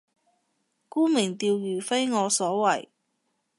[0.89, 2.89] 沽名釣譽非我所為